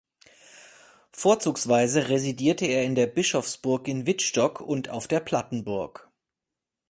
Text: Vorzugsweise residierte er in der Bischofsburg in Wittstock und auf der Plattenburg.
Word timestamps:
Vorzugsweise 1.11 2.09
residierte 2.09 2.65
er 2.65 2.85
in 2.85 2.95
der 2.95 3.05
Bischofsburg 3.05 3.87
in 3.87 4.07
Wittstock 4.07 4.59
und 4.59 4.89
auf 4.89 5.07
der 5.07 5.19
Plattenburg. 5.19 6.09